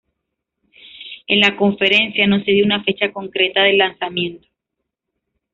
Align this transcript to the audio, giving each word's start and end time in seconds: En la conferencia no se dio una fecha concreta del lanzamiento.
En 1.27 1.41
la 1.41 1.55
conferencia 1.55 2.25
no 2.25 2.43
se 2.43 2.49
dio 2.53 2.65
una 2.65 2.83
fecha 2.83 3.13
concreta 3.13 3.61
del 3.61 3.77
lanzamiento. 3.77 4.47